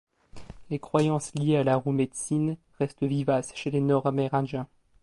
[0.71, 4.67] Les croyances liées à la roue médecine restent vivaces chez les Nord-Amérindiens.